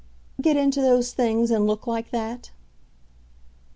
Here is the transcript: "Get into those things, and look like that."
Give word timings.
"Get 0.41 0.57
into 0.57 0.81
those 0.81 1.13
things, 1.13 1.51
and 1.51 1.67
look 1.67 1.85
like 1.85 2.09
that." 2.09 2.49